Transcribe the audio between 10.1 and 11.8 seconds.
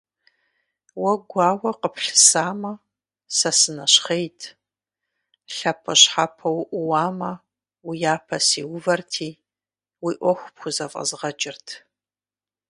Ӏуэху пхузэфӀэзгъэкӀырт.